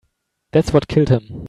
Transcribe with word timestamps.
That's 0.51 0.73
what 0.73 0.87
killed 0.87 1.09
him. 1.09 1.39